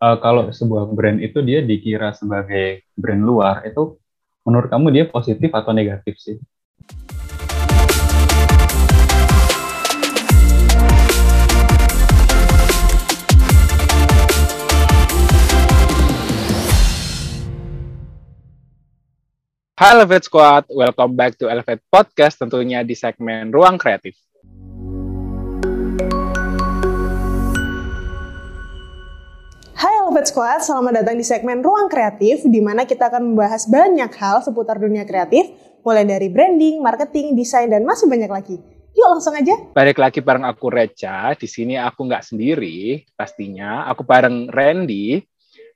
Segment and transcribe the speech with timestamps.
[0.00, 3.96] uh, kalau sebuah brand itu dia dikira sebagai brand luar, itu
[4.44, 6.36] menurut kamu dia positif atau negatif sih?
[19.76, 24.16] Hai Elevate Squad, welcome back to Elevate Podcast tentunya di segmen Ruang Kreatif.
[30.06, 34.38] Elevate Squad, selamat datang di segmen Ruang Kreatif di mana kita akan membahas banyak hal
[34.38, 35.50] seputar dunia kreatif,
[35.82, 38.54] mulai dari branding, marketing, desain, dan masih banyak lagi.
[38.94, 39.58] Yuk langsung aja.
[39.74, 41.34] Balik lagi bareng aku Reca.
[41.34, 43.90] Di sini aku nggak sendiri, pastinya.
[43.90, 45.26] Aku bareng Randy.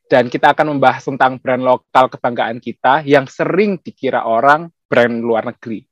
[0.06, 5.42] Dan kita akan membahas tentang brand lokal kebanggaan kita yang sering dikira orang brand luar
[5.42, 5.82] negeri.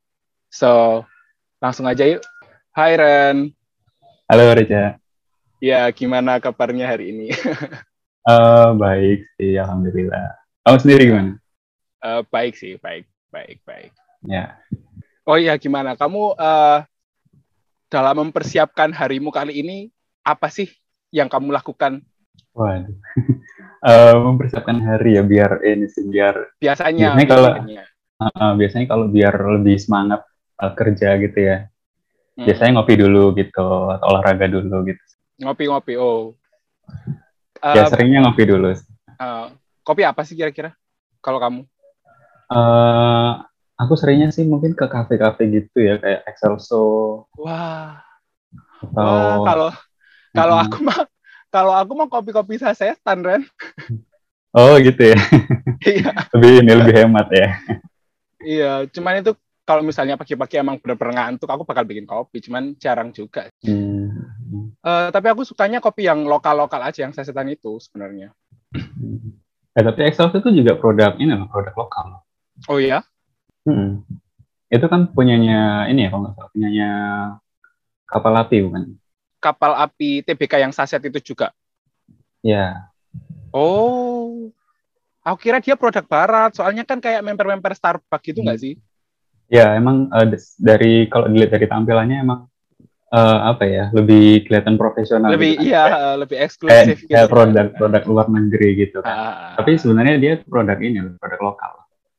[0.46, 1.02] So,
[1.58, 2.22] langsung aja yuk.
[2.70, 3.50] Hai Ren.
[4.30, 4.94] Halo Reca.
[5.58, 7.34] Ya, gimana kabarnya hari ini?
[8.28, 10.36] Uh, baik sih, alhamdulillah.
[10.60, 11.32] Kamu sendiri gimana?
[12.04, 13.96] Uh, baik sih, baik, baik, baik.
[14.28, 14.60] Ya.
[15.24, 15.96] Oh iya, gimana?
[15.96, 16.84] Kamu uh,
[17.88, 19.88] dalam mempersiapkan harimu kali ini
[20.20, 20.68] apa sih
[21.08, 22.04] yang kamu lakukan?
[22.52, 22.92] Waduh,
[23.80, 27.50] uh, mempersiapkan hari ya biar ini sih biar biasanya biasanya kalau
[28.20, 30.20] uh, biasanya kalau biar lebih semangat
[30.60, 31.56] uh, kerja gitu ya.
[32.36, 32.44] Hmm.
[32.44, 35.02] Biasanya ngopi dulu gitu atau olahraga dulu gitu.
[35.40, 36.36] Ngopi-ngopi, oh.
[37.58, 38.74] Uh, ya seringnya ngopi dulu.
[39.18, 39.50] Uh,
[39.82, 40.74] kopi apa sih kira-kira
[41.18, 41.60] kalau kamu?
[42.48, 43.42] Uh,
[43.76, 47.26] aku seringnya sih mungkin ke kafe-kafe gitu ya kayak Excelso.
[47.38, 48.00] Wah.
[48.78, 49.68] Atau Wah, kalau
[50.34, 50.64] kalau hmm.
[50.70, 50.98] aku mah
[51.48, 53.42] kalau aku mah kopi-kopi sasetan, Ren.
[54.52, 55.18] Oh, gitu ya.
[55.78, 56.10] Iya.
[56.34, 57.48] lebih ini lebih hemat ya.
[58.42, 59.32] Iya, cuman itu
[59.68, 63.52] kalau misalnya pagi-pagi emang bener-bener ngantuk, aku bakal bikin kopi, cuman jarang juga.
[63.60, 64.32] Hmm.
[64.80, 68.32] Uh, tapi aku sukanya kopi yang lokal-lokal aja, yang sasetan itu sebenarnya.
[68.72, 69.36] Hmm.
[69.76, 72.24] Eh, tapi Exhaust itu juga produk ini loh, produk lokal.
[72.64, 73.04] Oh iya?
[73.68, 74.08] Hmm.
[74.72, 76.90] Itu kan punyanya ini ya, kalau nggak salah, punyanya
[78.08, 78.82] kapal api bukan?
[79.36, 81.52] Kapal api TBK yang saset itu juga?
[82.40, 82.88] Ya.
[83.52, 84.48] Oh,
[85.20, 88.64] aku kira dia produk barat, soalnya kan kayak member-member Starbucks gitu nggak hmm.
[88.64, 88.74] sih?
[89.48, 90.28] Ya, emang uh,
[90.60, 92.40] dari kalau dilihat dari tampilannya emang
[93.12, 95.32] uh, apa ya lebih kelihatan profesional.
[95.32, 95.72] Lebih gitu.
[95.72, 97.04] iya uh, lebih eksklusif.
[97.08, 97.32] Kayak, gitu.
[97.32, 99.16] produk-produk luar negeri gitu kan.
[99.16, 101.72] Uh, Tapi sebenarnya dia produk ini produk lokal.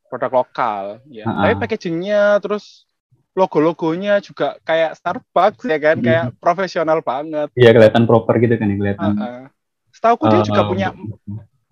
[0.10, 1.26] Produk lokal, ya.
[1.30, 2.90] Uh, Tapi packagingnya terus
[3.38, 7.54] logo-logonya juga kayak Starbucks ya kan, uh, kayak profesional banget.
[7.54, 9.12] Iya kelihatan proper gitu kan, kelihatan.
[9.16, 9.44] Uh, uh.
[9.94, 10.90] Setahu uh, dia juga punya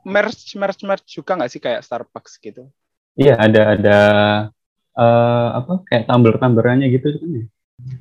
[0.07, 2.69] merch merch merch juga nggak sih kayak Starbucks gitu?
[3.17, 3.99] Iya ada ada
[4.97, 7.45] uh, apa kayak tumbler-tumblerannya gitu kan ya.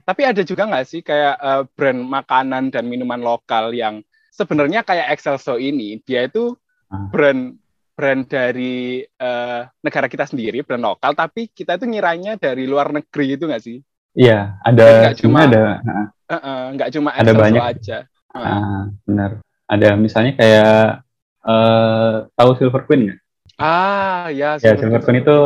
[0.08, 4.00] Tapi ada juga nggak sih kayak uh, brand makanan dan minuman lokal yang
[4.32, 6.56] sebenarnya kayak Excelso ini dia itu
[6.88, 7.06] uh.
[7.12, 7.60] brand
[7.96, 13.40] brand dari uh, negara kita sendiri, brand lokal, tapi kita itu ngiranya dari luar negeri
[13.40, 13.80] itu nggak sih?
[14.12, 17.98] Iya, ada nggak cuma ada uh, uh, nggak cuma ada banyak aja.
[18.32, 18.40] Uh.
[18.40, 19.30] Uh, benar.
[19.66, 21.04] Ada misalnya kayak
[21.40, 23.20] uh, tahu Silver Queen nggak?
[23.56, 24.60] Ah, ya.
[24.60, 25.36] Ya, Silver Queen itu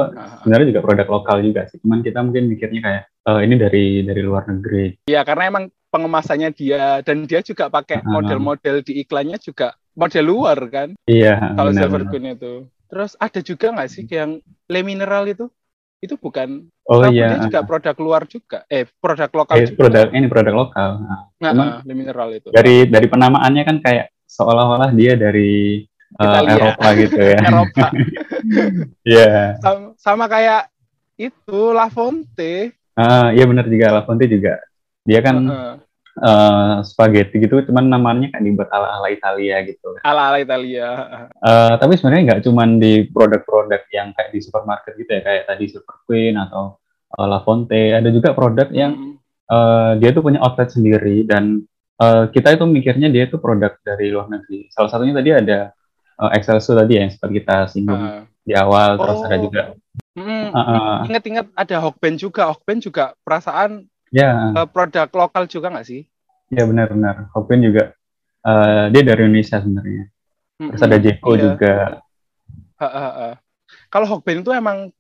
[0.43, 1.79] sebenarnya juga produk lokal juga sih.
[1.79, 5.07] Cuman kita mungkin mikirnya kayak uh, ini dari dari luar negeri.
[5.07, 10.59] Iya, karena emang pengemasannya dia dan dia juga pakai model-model di iklannya juga model luar
[10.71, 10.89] kan?
[11.07, 11.55] Iya.
[11.55, 12.67] Kalau Silver Queen itu.
[12.91, 15.47] Terus ada juga nggak sih yang Le Mineral itu?
[16.03, 17.39] Itu bukan Oh iya.
[17.47, 18.67] Juga produk luar juga.
[18.67, 19.79] Eh, produk lokal eh, juga.
[19.87, 20.91] Produk ini produk lokal.
[21.39, 22.51] Nah, nah, Le Mineral itu.
[22.51, 25.87] Dari dari penamaannya kan kayak seolah-olah dia dari
[26.19, 27.39] uh, Eropa gitu ya.
[27.51, 27.87] Eropa.
[29.05, 29.29] Iya.
[29.29, 29.47] yeah.
[29.61, 30.73] sama, sama kayak
[31.21, 32.75] itu La Fonte.
[32.97, 34.57] Uh, iya benar juga La Fonte juga.
[35.05, 35.75] Dia kan uh -huh.
[36.19, 40.01] uh, spaghetti gitu, cuman namanya kan dibuat ala ala Italia gitu.
[40.03, 40.89] Ala ala Italia.
[41.39, 45.65] Uh, tapi sebenarnya nggak cuman di produk-produk yang kayak di supermarket gitu ya, kayak tadi
[45.69, 46.81] Super Queen atau
[47.21, 47.93] uh, La Fonte.
[47.93, 49.21] Ada juga produk yang
[49.53, 51.61] uh, dia tuh punya outlet sendiri dan
[52.01, 54.73] uh, kita itu mikirnya dia itu produk dari luar negeri.
[54.73, 55.77] Salah satunya tadi ada
[56.21, 58.23] uh, Excelso tadi ya yang seperti kita singgung uh.
[58.45, 59.09] di awal, oh.
[59.09, 59.63] terus ada juga.
[60.13, 61.07] Hmm, uh,
[61.57, 64.53] ada Hokben juga, Hokben juga perasaan ya.
[64.53, 66.05] uh, produk lokal juga nggak sih?
[66.53, 67.97] Ya benar-benar, Hokben juga
[68.45, 70.05] uh, dia dari Indonesia sebenarnya.
[70.61, 71.41] Terus ada Jeko iya.
[71.41, 71.75] juga.
[72.77, 73.33] Uh, uh, uh.
[73.89, 74.93] Kalau Hokben itu emang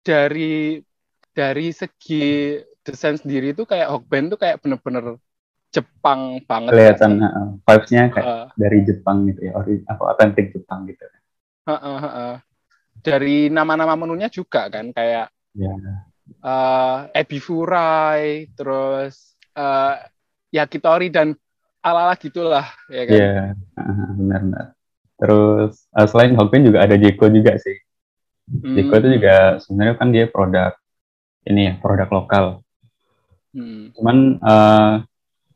[0.00, 0.80] dari
[1.36, 5.20] dari segi desain sendiri itu kayak Hokben itu kayak bener-bener
[5.72, 6.70] Jepang banget.
[6.76, 11.00] Kelihatan uh, vibes-nya kayak uh, dari Jepang gitu ya, ori apa otentik Jepang gitu.
[11.64, 12.34] Uh, uh, uh, uh.
[13.00, 15.74] Dari nama-nama menunya juga kan kayak yeah.
[15.80, 15.94] Ya.
[16.44, 19.96] uh, ebifurai, terus uh,
[20.52, 21.32] yakitori dan
[21.80, 23.16] ala-ala gitulah ya kan.
[23.16, 23.80] Iya, yeah.
[23.80, 24.66] uh, benar-benar.
[25.16, 27.80] Terus uh, selain Hokben juga ada Jeko juga sih.
[28.44, 28.76] Hmm.
[28.76, 30.76] Jeko itu juga sebenarnya kan dia produk
[31.48, 32.46] ini ya produk lokal.
[33.56, 33.90] Hmm.
[33.96, 34.92] Cuman uh,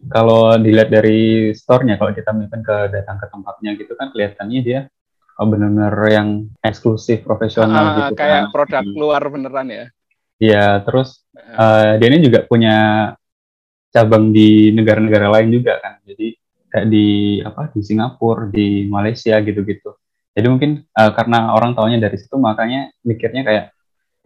[0.07, 4.81] kalau dilihat dari store-nya, kalau kita misalkan ke datang ke tempatnya gitu kan kelihatannya dia
[5.37, 6.29] oh, benar-benar yang
[6.61, 8.53] eksklusif profesional Ah, gitu kayak kan.
[8.53, 8.97] produk Hmm.
[8.97, 9.85] luar beneran ya.
[10.37, 12.77] Iya, terus uh, dia ini juga punya
[13.89, 16.01] cabang di negara-negara lain juga kan.
[16.05, 16.37] Jadi
[16.69, 17.07] kayak di
[17.41, 19.97] apa di Singapura, di Malaysia gitu-gitu.
[20.37, 23.65] Jadi mungkin uh, karena orang taunya dari situ makanya mikirnya kayak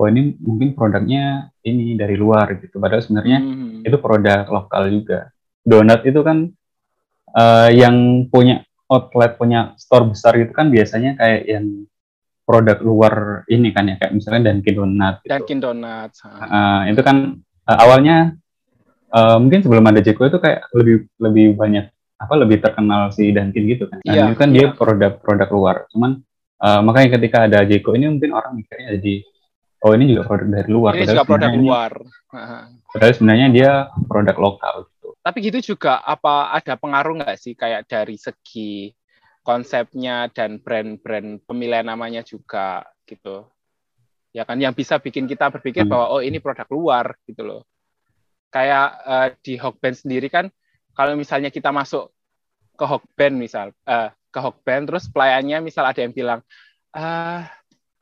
[0.00, 2.82] oh ini mungkin produknya ini dari luar gitu.
[2.82, 3.86] Padahal sebenarnya Hmm.
[3.86, 5.30] itu produk lokal juga.
[5.62, 6.48] Donat itu kan
[7.36, 11.66] eh, yang punya outlet, punya store besar gitu kan biasanya kayak yang
[12.50, 13.14] produk luar
[13.46, 15.14] ini kan ya, kayak misalnya Dunkin Donat.
[15.22, 15.30] Gitu.
[15.30, 16.18] Dunkin Donuts.
[16.26, 16.82] ah.
[16.82, 18.34] Eh, itu kan eh, awalnya
[19.14, 21.86] eh, mungkin sebelum ada Jeko itu kayak lebih lebih banyak
[22.20, 24.02] apa lebih terkenal si Dunkin gitu kan.
[24.02, 24.74] Dan Iya, itu kan dia iya.
[24.74, 25.76] produk-produk luar.
[25.94, 26.18] Cuman
[26.58, 29.14] eh, makanya ketika ada Jeko ini mungkin orang mikirnya jadi
[29.80, 30.92] oh ini juga produk dari luar.
[30.98, 31.92] Ini Padahal juga produk luar.
[32.34, 32.66] Ah.
[32.90, 33.70] Padahal sebenarnya dia
[34.10, 34.99] produk lokal gitu.
[35.20, 38.88] Tapi gitu juga apa ada pengaruh nggak sih kayak dari segi
[39.40, 43.44] konsepnya dan brand-brand pemilihan namanya juga gitu.
[44.30, 45.92] Ya kan yang bisa bikin kita berpikir Hmm.
[45.92, 47.62] bahwa oh ini produk luar gitu loh.
[48.48, 50.48] Kayak eh, di Hokben sendiri kan
[50.92, 52.10] kalau misalnya kita masuk
[52.74, 56.40] ke Hokben misal eh, ke Hokben terus pelayannya misal ada yang bilang
[56.90, 57.44] ah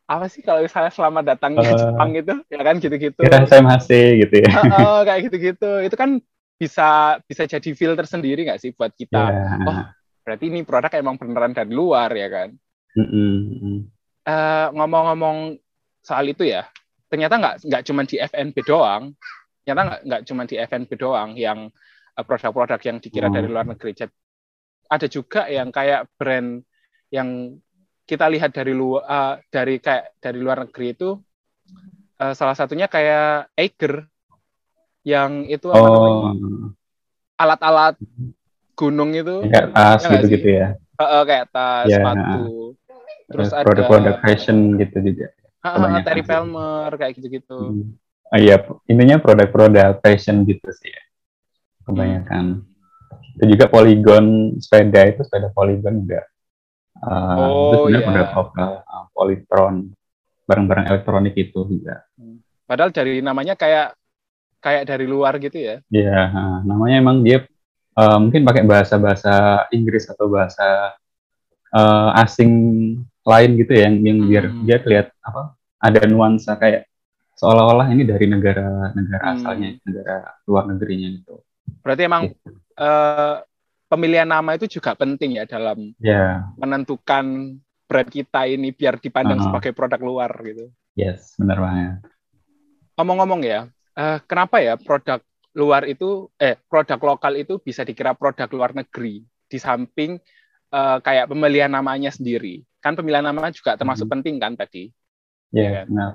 [0.09, 1.77] apa sih kalau misalnya selamat datang ke Eh.
[1.77, 3.21] Jepang gitu ya kan gitu-gitu.
[3.21, 3.91] Kita SMHC
[4.23, 4.51] gitu ya.
[4.87, 5.71] Oh, kayak gitu-gitu.
[5.85, 6.23] Itu kan
[6.59, 9.23] bisa bisa jadi filter sendiri nggak sih buat kita?
[9.31, 9.47] Ya.
[9.63, 9.87] Oh.
[10.27, 12.53] Berarti ini produk emang beneran dari luar ya kan?
[12.99, 13.33] Mm-mm,
[13.63, 13.81] mm.
[14.29, 15.57] Eh, ngomong-ngomong
[16.05, 16.69] soal itu ya,
[17.09, 19.15] ternyata nggak nggak cuma di FNB doang,
[19.65, 21.73] ternyata nggak nggak cuma di FNB doang yang
[22.19, 23.37] eh, produk-produk yang dikira Hmm.
[23.41, 23.93] dari luar negeri.
[24.89, 26.61] Ada juga yang kayak brand
[27.09, 27.57] yang
[28.05, 31.17] kita lihat dari luar eh, dari kayak dari luar negeri itu
[32.21, 34.05] eh, salah satunya kayak Eiger
[35.09, 36.33] yang itu apa namanya Oh,
[37.41, 37.95] alat-alat
[38.77, 40.67] gunung itu kayak tas Ya nggak gitu-gitu ya.
[40.99, 41.97] Heeh, kayak tas, Ya.
[42.03, 42.39] sepatu.
[43.29, 45.27] Terus ada Produk-produk fashion gitu juga.
[45.61, 46.23] Kebanyakan Terry.
[46.25, 47.59] Palmer kayak gitu-gitu.
[47.59, 47.97] Hmm.
[48.29, 51.03] Oh iya, intinya produk-produk fashion gitu sih ya.
[51.89, 52.63] Kebanyakan.
[53.41, 56.23] Itu juga Polygon sepeda itu sepeda Polygon juga.
[56.99, 58.09] Uh, itu Oh, sebenarnya iya.
[58.11, 59.75] produk lokal, uh, Polytron,
[60.45, 62.03] barang-barang elektronik itu juga.
[62.65, 63.98] Padahal dari namanya kayak
[64.59, 65.77] kayak dari luar gitu ya.
[65.89, 67.47] Ya, uh, namanya emang dia
[67.95, 70.95] uh, mungkin pakai bahasa-bahasa Inggris atau bahasa
[71.73, 72.51] uh, asing
[73.23, 74.65] lain gitu ya, yang, yang biar Hmm.
[74.65, 76.89] dia terlihat apa ada nuansa kayak
[77.37, 79.35] seolah-olah ini dari negara-negara Hmm.
[79.39, 81.39] asalnya, negara luar negerinya gitu.
[81.85, 82.23] Berarti emang
[82.79, 83.37] eh,
[83.87, 87.55] pemilihan nama itu juga penting ya dalam Ya, menentukan
[87.87, 89.55] brand kita ini biar dipandang Uh-huh.
[89.55, 90.67] sebagai produk luar gitu.
[90.99, 92.03] yes, benar banget.
[92.99, 95.19] Ngomong-ngomong ya, eh, kenapa ya produk
[95.59, 100.23] luar itu eh produk lokal itu bisa dikira produk luar negeri di samping
[100.69, 102.63] eh, kayak pemilihan namanya sendiri.
[102.79, 104.15] Kan pemilihan nama juga termasuk Hmm.
[104.21, 104.93] penting kan tadi.
[105.51, 105.87] Ya, Iya kan?
[105.91, 106.13] benar.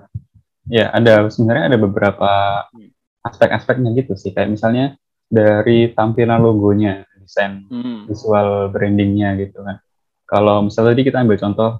[0.69, 2.31] Ya, ada sebenarnya ada beberapa
[2.71, 2.89] Hmm.
[3.25, 4.31] aspek-aspeknya gitu sih.
[4.31, 4.85] Kayak misalnya
[5.27, 8.05] dari tampilan logonya, desain Hmm.
[8.07, 9.81] visual brandingnya gitu kan.
[10.23, 11.71] Kalau misalnya tadi kita ambil contoh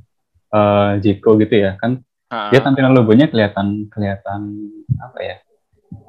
[0.54, 4.40] eh Jiko gitu ya, kan Ah, dia tampilan logonya kelihatan kelihatan
[4.98, 5.36] apa ya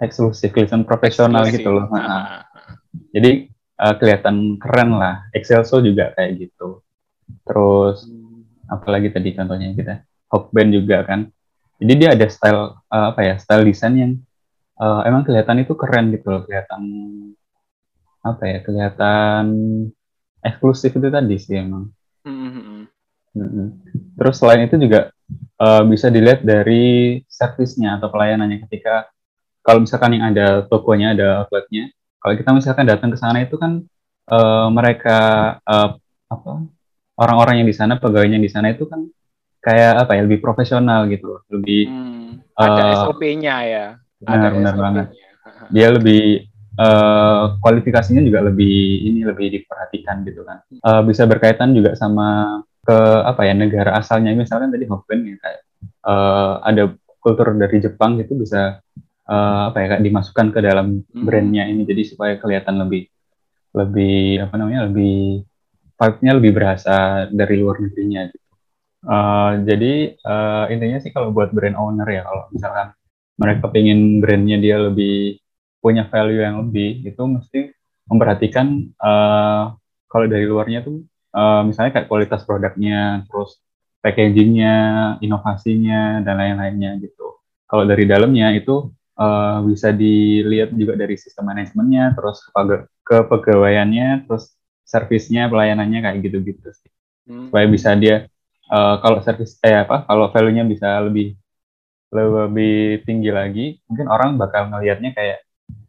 [0.00, 1.64] eksklusif, kelihatan profesional eksklusif.
[1.64, 1.86] gitu loh.
[1.90, 2.42] Ah, Nah, ah, ah.
[3.14, 5.28] Jadi eh, kelihatan keren lah.
[5.34, 6.82] Excelso juga kayak gitu.
[7.44, 8.06] Terus
[8.68, 9.94] apalagi tadi contohnya kita
[10.32, 11.30] Hawkband juga kan.
[11.78, 14.12] Jadi dia ada style eh, apa ya style desain yang
[14.78, 16.82] eh, emang kelihatan itu keren gitu loh, kelihatan
[18.24, 19.44] apa ya kelihatan
[20.40, 21.92] eksklusif itu tadi sih emang.
[22.24, 22.64] Hmm, hmm,
[23.36, 23.68] hmm.
[24.16, 25.12] Terus selain itu juga
[25.60, 29.12] eh, bisa dilihat dari servisnya atau pelayanannya ketika
[29.64, 31.88] kalau misalkan yang ada tokonya, ada outletnya,
[32.20, 33.80] kalau kita misalkan datang ke sana itu kan
[34.28, 35.18] eh, mereka
[35.64, 35.90] eh,
[36.28, 36.52] apa
[37.16, 39.08] orang-orang yang di sana, pegawainya yang di sana itu kan
[39.64, 41.40] kayak apa ya lebih profesional gitu, loh.
[41.48, 42.44] lebih Hmm.
[42.54, 43.86] Ada Eh, SOP-nya ya.
[44.22, 44.84] Ada benar-benar SOP-nya.
[44.84, 45.06] banget.
[45.74, 46.22] Dia lebih
[46.74, 48.76] eh, kualifikasinya juga lebih
[49.10, 50.62] ini lebih diperhatikan gitu kan.
[50.70, 55.60] Eh, bisa berkaitan juga sama ke apa ya negara asalnya misalkan tadi Hoppen ya kayak
[56.04, 56.82] eh, ada
[57.18, 58.84] kultur dari Jepang gitu bisa
[59.28, 61.24] eh, apa ya kayak dimasukkan ke dalam Hmm.
[61.26, 63.08] brandnya ini jadi supaya kelihatan lebih
[63.74, 65.42] lebih apa namanya lebih
[65.94, 68.46] vibe-nya lebih berasa dari luar negerinya gitu.
[69.04, 72.88] Eh, jadi eh, intinya sih kalau buat brand owner ya kalau misalkan
[73.34, 75.42] mereka pengen brandnya dia lebih
[75.82, 77.60] punya value yang lebih itu mesti
[78.08, 79.64] memperhatikan eh,
[80.08, 81.02] kalau dari luarnya tuh
[81.34, 83.58] uh, misalnya kayak kualitas produknya, terus
[83.98, 84.76] packagingnya,
[85.18, 87.42] inovasinya, dan lain-lainnya gitu.
[87.66, 92.42] Kalau dari dalamnya itu uh, bisa dilihat juga dari sistem manajemennya, terus
[93.06, 94.54] kepegawaiannya, terus
[94.84, 96.90] servisnya, pelayanannya kayak gitu-gitu sih.
[97.24, 97.48] Hmm.
[97.48, 98.28] Supaya bisa dia
[98.68, 101.34] uh, kalau servis eh apa kalau value-nya bisa lebih
[102.14, 105.42] lebih tinggi lagi, mungkin orang bakal ngelihatnya kayak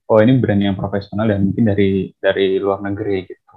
[0.10, 3.56] oh ini brand yang profesional dan mungkin dari dari luar negeri gitu.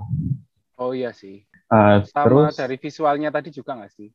[0.76, 1.44] Oh iya sih.
[1.68, 4.08] Uh, Sama terus dari visualnya tadi juga nggak sih?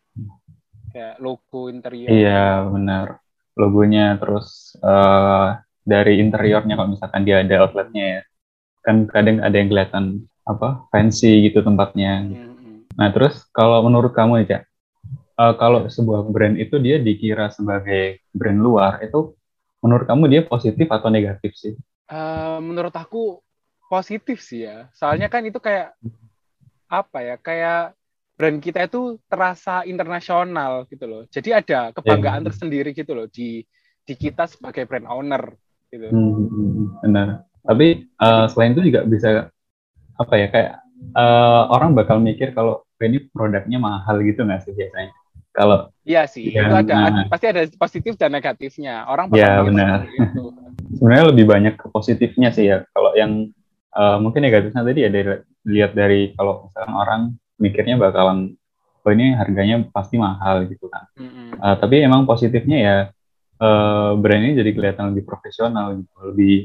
[0.94, 2.10] Kayak logo interior.
[2.10, 3.23] Iya benar.
[3.54, 8.22] Logonya terus uh, dari interiornya kalau misalkan dia ada outletnya ya,
[8.82, 12.24] kan kadang ada yang kelihatan apa fancy gitu tempatnya.
[12.24, 12.76] Mm -hmm.
[12.98, 14.64] Nah terus kalau menurut kamu nih cak,
[15.38, 19.34] uh, kalau sebuah brand itu dia dikira sebagai brand luar itu
[19.84, 21.74] menurut kamu dia positif atau negatif sih?
[22.08, 23.44] Uh, menurut aku
[23.92, 24.88] positif sih ya.
[24.96, 25.94] Soalnya kan itu kayak
[26.88, 27.36] apa ya?
[27.38, 27.98] Kayak
[28.34, 31.22] brand kita itu terasa internasional gitu loh.
[31.30, 32.48] Jadi ada kebanggaan yeah.
[32.50, 33.62] tersendiri gitu loh di
[34.04, 35.54] di kita sebagai brand owner
[35.94, 36.10] gitu.
[36.10, 37.28] Hmm, hmm, hmm, benar.
[37.64, 39.48] Tapi uh, selain itu juga bisa
[40.18, 40.74] apa ya kayak
[41.16, 45.12] uh, orang bakal mikir kalau ini produknya mahal gitu nggak sih biasanya?
[45.54, 49.06] Kalau Iya sih, yang, itu ada, nah, pasti ada positif dan negatifnya.
[49.06, 49.98] Orang bakal ya, benar.
[50.10, 50.52] Itu
[50.98, 52.84] sebenarnya lebih banyak ke positifnya sih ya.
[52.90, 53.54] Kalau yang
[53.94, 55.30] uh, mungkin negatifnya tadi ya dari
[55.64, 57.22] lihat dari kalau misalkan orang
[57.60, 58.56] mikirnya bakalan
[59.04, 61.06] oh ini harganya pasti mahal gitu kan.
[61.20, 61.60] Mm-hmm.
[61.60, 62.98] Uh, tapi emang positifnya ya
[63.60, 66.56] uh, brand ini jadi kelihatan lebih profesional gitu, lebih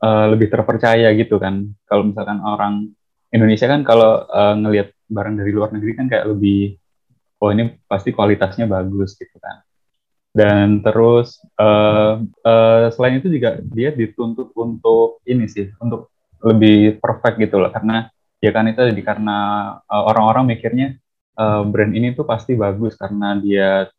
[0.00, 1.66] uh, lebih terpercaya gitu kan.
[1.84, 2.94] Kalau misalkan orang
[3.34, 6.78] Indonesia kan kalau uh, ngelihat barang dari luar negeri kan kayak lebih
[7.38, 9.62] oh ini pasti kualitasnya bagus gitu kan
[10.34, 16.12] dan terus uh, uh, selain itu juga dia dituntut untuk ini sih untuk
[16.44, 18.06] lebih perfect gitu loh karena
[18.38, 19.38] ya kan itu jadi karena
[19.84, 20.96] uh, orang-orang mikirnya
[21.38, 23.90] uh, brand ini tuh pasti bagus karena dia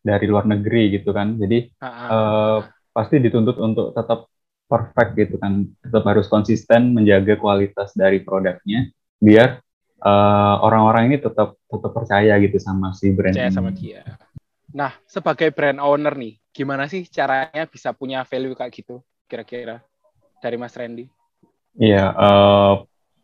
[0.00, 4.30] dari luar negeri gitu kan jadi uh, pasti dituntut untuk tetap
[4.70, 9.60] perfect gitu kan tetap harus konsisten menjaga kualitas dari produknya biar
[10.00, 13.56] orang orang-orang ini tetap tetap percaya gitu sama si brand percaya ini.
[13.60, 14.00] sama dia
[14.70, 19.82] Nah, sebagai brand owner nih, gimana sih caranya bisa punya value kayak gitu, kira-kira
[20.38, 21.10] dari Mas Randy?
[21.74, 22.74] Iya, uh,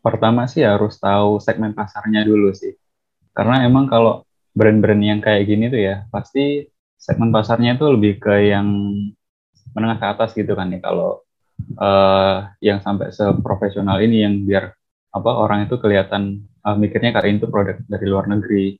[0.01, 2.73] pertama sih harus tahu segmen pasarnya dulu sih.
[3.35, 4.25] Karena emang kalau
[4.57, 6.65] brand-brand yang kayak gini tuh ya, pasti
[6.97, 8.67] segmen pasarnya itu lebih ke yang
[9.77, 10.79] menengah ke atas gitu kan ya.
[10.81, 11.21] Kalau
[11.77, 14.73] uh, yang sampai seprofesional ini yang biar
[15.13, 18.77] apa orang itu kelihatan uh, mikirnya kayak itu produk dari luar negeri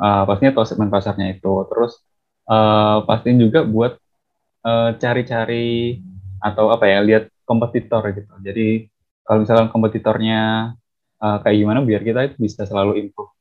[0.00, 2.02] uh, pastinya tahu segmen pasarnya itu terus
[2.50, 3.96] uh, pastiin juga buat
[4.66, 6.00] uh, cari-cari
[6.42, 8.90] atau apa ya lihat kompetitor gitu jadi
[9.26, 10.42] kalau misalnya kompetitornya
[11.18, 13.34] uh, kayak gimana biar kita itu bisa selalu improve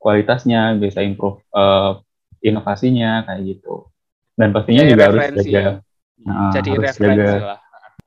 [0.00, 2.00] kualitasnya bisa improve uh,
[2.40, 3.88] inovasinya kayak gitu.
[4.32, 5.72] Dan pastinya jadi juga harus jaga
[6.24, 7.30] uh, jadi harus jaga.
[7.36, 7.58] lah.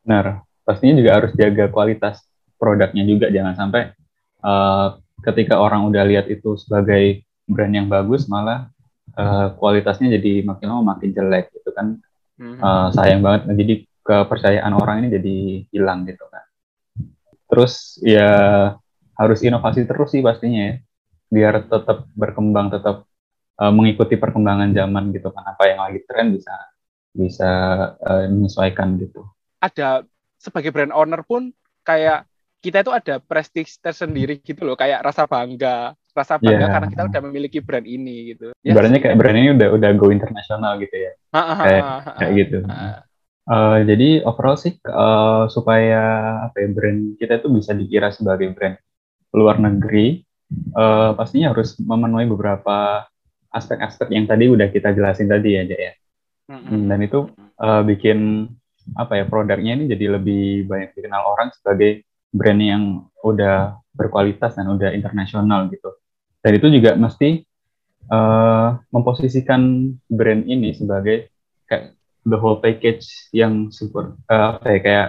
[0.02, 0.26] benar.
[0.66, 2.16] Pastinya juga harus jaga kualitas
[2.58, 3.30] produknya juga.
[3.30, 3.94] Jangan sampai
[4.42, 8.74] uh, ketika orang udah lihat itu sebagai brand yang bagus malah
[9.14, 12.02] uh, kualitasnya jadi makin lama makin jelek gitu kan.
[12.42, 13.46] Uh, sayang banget.
[13.46, 13.74] Nah, jadi
[14.04, 15.36] kepercayaan orang ini jadi
[15.72, 16.43] hilang gitu kan
[17.54, 18.30] terus ya
[19.14, 20.76] harus inovasi terus sih pastinya ya
[21.30, 23.06] biar tetap berkembang tetap
[23.62, 26.54] uh, mengikuti perkembangan zaman gitu kan apa yang lagi tren bisa
[27.14, 27.52] bisa
[28.02, 29.22] uh, menyesuaikan gitu
[29.62, 30.02] ada
[30.42, 31.54] sebagai brand owner pun
[31.86, 32.26] kayak
[32.64, 36.74] kita itu ada prestige tersendiri gitu loh kayak rasa bangga rasa bangga yeah.
[36.74, 38.54] karena kita udah memiliki brand ini gitu.
[38.62, 41.12] Ya, Ibaratnya kayak brand ini udah udah go internasional gitu ya.
[41.34, 41.84] kayak
[42.22, 42.58] kayak gitu.
[43.44, 46.02] Uh, jadi overall sih uh, supaya
[46.48, 48.80] apa ya brand kita itu bisa dikira sebagai brand
[49.36, 50.24] luar negeri,
[50.78, 53.04] uh, pastinya harus memenuhi beberapa
[53.52, 55.94] aspek-aspek yang tadi udah kita jelasin tadi ya, ya.
[56.50, 56.82] Mm-hmm.
[56.88, 57.20] Dan itu
[57.60, 58.48] uh, bikin
[58.96, 62.04] apa ya produknya ini jadi lebih banyak dikenal orang sebagai
[62.36, 62.84] brand yang
[63.24, 65.96] udah berkualitas dan udah internasional gitu
[66.44, 67.48] dan itu juga mesti
[68.12, 71.32] uh, memposisikan brand ini sebagai
[71.64, 75.08] kayak the whole package yang super uh, apa ya kayak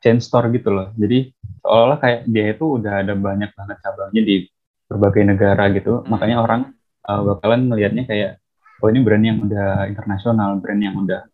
[0.00, 0.88] chain store gitu loh.
[0.96, 4.36] Jadi seolah-olah kayak dia itu udah ada banyak banget cabangnya di
[4.88, 6.02] berbagai negara gitu.
[6.02, 6.08] Hmm.
[6.10, 6.62] makanya orang
[7.06, 8.30] uh, bakalan melihatnya kayak
[8.80, 11.28] oh ini brand yang udah internasional brand yang udah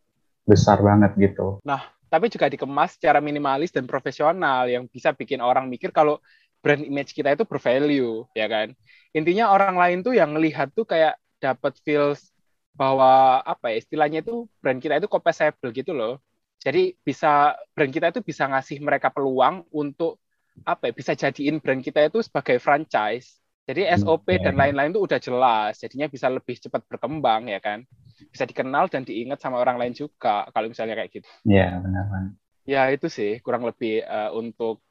[0.46, 1.62] besar banget gitu.
[1.62, 6.22] Nah tapi juga dikemas secara minimalis dan profesional yang bisa bikin orang mikir kalau
[6.62, 8.74] brand image kita itu bervalue ya kan?
[9.14, 12.35] Intinya orang lain tuh yang ngelihat tuh kayak dapat feels
[12.76, 16.20] bahwa apa ya istilahnya itu brand kita itu compensable gitu loh
[16.60, 20.20] jadi bisa brand kita itu bisa ngasih mereka peluang untuk
[20.64, 24.38] apa ya bisa jadiin brand kita itu sebagai franchise Jadi SOP Oke.
[24.46, 27.82] dan lain-lain itu udah jelas, jadinya bisa lebih cepat berkembang ya kan.
[28.30, 31.26] Bisa dikenal dan diingat sama orang lain juga kalau misalnya kayak gitu.
[31.42, 32.38] Iya, benar-benar.
[32.62, 34.86] Ya itu sih kurang lebih eh, untuk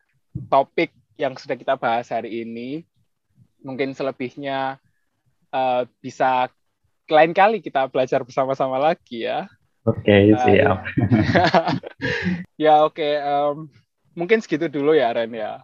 [0.51, 2.83] topik yang sudah kita bahas hari ini.
[3.63, 4.75] Mungkin selebihnya
[5.55, 6.51] eh, bisa
[7.09, 9.45] lain kali kita belajar bersama-sama lagi ya.
[9.85, 10.77] Oke, Ah, siap.
[12.63, 13.69] ya oke, em,
[14.17, 15.61] mungkin segitu dulu ya Ren ya.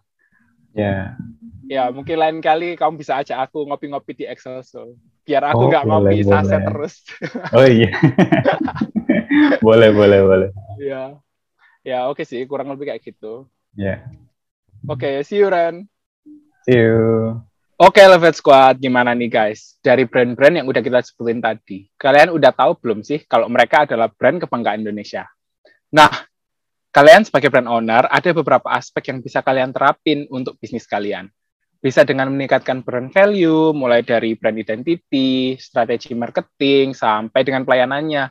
[0.77, 1.17] Ya.
[1.65, 4.93] Ya mungkin lain kali kamu bisa ajak aku ngopi-ngopi di Excel Soul.
[5.23, 6.95] Biar aku Oh, nggak boleh, ngopi saset terus.
[7.57, 7.91] Oh iya.
[9.65, 10.49] boleh, boleh, boleh.
[10.79, 11.15] ya,
[11.83, 13.47] ya oke sih kurang lebih kayak gitu.
[13.75, 14.05] Ya.
[14.87, 15.87] Oke, see you Ren.
[16.67, 17.41] See you.
[17.81, 19.73] Oke, Levet Squad, gimana nih guys?
[19.81, 24.05] Dari brand-brand yang udah kita sebutin tadi, kalian udah tahu belum sih kalau mereka adalah
[24.05, 25.25] brand kebanggaan Indonesia?
[25.89, 26.29] Nah,
[26.93, 31.33] kalian sebagai brand owner, ada beberapa aspek yang bisa kalian terapin untuk bisnis kalian.
[31.81, 38.29] Bisa dengan meningkatkan brand value, mulai dari brand identity, strategi marketing, sampai dengan pelayanannya.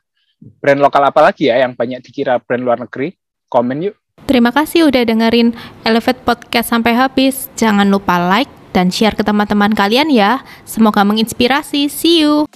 [0.63, 3.19] Brand lokal apa lagi ya yang banyak dikira brand luar negeri?
[3.51, 3.99] Komen yuk.
[4.31, 7.51] Terima kasih udah dengerin Elevate Podcast sampai habis.
[7.59, 10.43] Jangan lupa like dan share ke teman-teman kalian ya.
[10.65, 11.91] Semoga menginspirasi.
[11.91, 12.47] See you.